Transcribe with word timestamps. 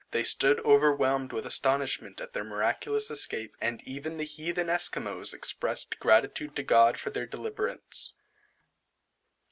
They 0.09 0.23
stood 0.23 0.59
overwhelmed 0.61 1.31
with 1.31 1.45
astonishment 1.45 2.19
at 2.21 2.33
their 2.33 2.43
miraculous 2.43 3.11
escape, 3.11 3.55
and 3.61 3.83
even 3.83 4.17
the 4.17 4.23
heathen 4.23 4.67
Esquimaux 4.67 5.25
expressed 5.31 5.99
gratitude 5.99 6.55
to 6.55 6.63
God 6.63 6.97
for 6.97 7.11
their 7.11 7.27
deliverance. 7.27 8.15